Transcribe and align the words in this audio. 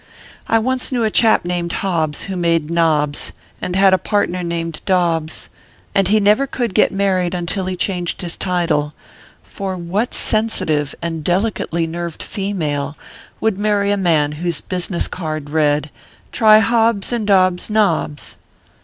I 0.47 0.57
once 0.57 0.91
knew 0.91 1.03
a 1.03 1.11
chap 1.11 1.45
named 1.45 1.73
Hobbs, 1.73 2.23
who 2.23 2.35
made 2.35 2.71
knobs, 2.71 3.33
and 3.61 3.75
had 3.75 3.93
a 3.93 3.99
partner 3.99 4.41
named 4.41 4.81
Dobbs; 4.87 5.47
and 5.93 6.07
he 6.07 6.19
never 6.19 6.47
could 6.47 6.73
get 6.73 6.91
married 6.91 7.35
until 7.35 7.67
he 7.67 7.75
changed 7.75 8.21
his 8.23 8.35
title; 8.35 8.95
for 9.43 9.77
what 9.77 10.15
sensitive 10.15 10.95
and 11.03 11.23
delicately 11.23 11.85
nerved 11.85 12.23
female 12.23 12.97
would 13.39 13.59
marry 13.59 13.91
a 13.91 13.95
man 13.95 14.31
whose 14.31 14.59
business 14.59 15.07
card 15.07 15.51
read," 15.51 15.91
Try 16.31 16.57
Hobbs 16.57 17.11
& 17.19 17.23
Dobbs 17.25 17.69
Knobs 17.69 18.37